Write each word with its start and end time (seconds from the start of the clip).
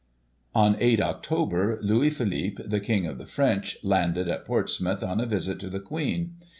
On 0.55 0.75
8 0.79 0.97
Oct. 0.99 1.77
Louis 1.83 2.09
Philippe, 2.09 2.57
the 2.67 2.79
King 2.79 3.05
of 3.05 3.19
the 3.19 3.27
French, 3.27 3.77
landed 3.83 4.27
at 4.27 4.45
Portsmouth 4.45 5.03
on 5.03 5.19
a 5.21 5.27
visit 5.27 5.59
to 5.59 5.69
the 5.69 5.79
Queen. 5.79 6.37